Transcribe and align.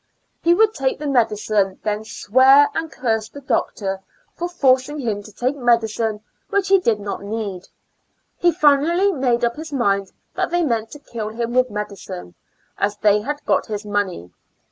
He 0.41 0.55
would 0.55 0.73
take 0.73 0.97
the 0.97 1.05
medicine, 1.05 1.79
then 1.83 2.03
swear, 2.05 2.69
and 2.73 2.91
curse 2.91 3.29
the 3.29 3.39
doctor 3.39 3.99
for 4.35 4.49
forcing 4.49 4.97
him 4.97 5.21
to 5.21 5.31
take 5.31 5.55
medicine 5.55 6.21
which 6.49 6.69
he 6.69 6.79
did 6.79 6.99
not 6.99 7.21
need. 7.21 7.67
He 8.35 8.51
finally 8.51 9.11
made 9.11 9.45
up 9.45 9.57
his 9.57 9.71
mind 9.71 10.11
that 10.33 10.49
they 10.49 10.63
meant 10.63 10.89
to 10.93 10.99
kill 10.99 11.29
him 11.29 11.53
with 11.53 11.69
medicine, 11.69 12.33
as 12.79 12.97
they 12.97 13.21
had 13.21 13.45
got 13.45 13.67
his 13.67 13.85
money. 13.85 14.31